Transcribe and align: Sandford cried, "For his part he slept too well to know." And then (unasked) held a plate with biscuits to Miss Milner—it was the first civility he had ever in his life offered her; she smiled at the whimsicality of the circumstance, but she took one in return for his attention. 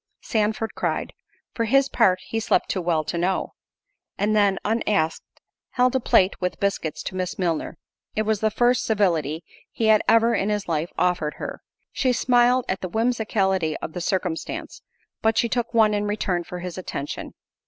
Sandford 0.23 0.73
cried, 0.73 1.13
"For 1.53 1.65
his 1.65 1.87
part 1.87 2.17
he 2.25 2.39
slept 2.39 2.69
too 2.69 2.81
well 2.81 3.03
to 3.03 3.19
know." 3.19 3.53
And 4.17 4.35
then 4.35 4.57
(unasked) 4.65 5.21
held 5.73 5.95
a 5.95 5.99
plate 5.99 6.41
with 6.41 6.59
biscuits 6.59 7.03
to 7.03 7.15
Miss 7.15 7.37
Milner—it 7.37 8.21
was 8.23 8.39
the 8.39 8.49
first 8.49 8.83
civility 8.83 9.43
he 9.71 9.89
had 9.89 10.01
ever 10.07 10.33
in 10.33 10.49
his 10.49 10.67
life 10.67 10.89
offered 10.97 11.35
her; 11.35 11.61
she 11.91 12.13
smiled 12.13 12.65
at 12.67 12.81
the 12.81 12.89
whimsicality 12.89 13.75
of 13.79 13.93
the 13.93 14.01
circumstance, 14.01 14.81
but 15.21 15.37
she 15.37 15.47
took 15.47 15.71
one 15.71 15.93
in 15.93 16.05
return 16.07 16.43
for 16.43 16.61
his 16.61 16.79
attention. 16.79 17.35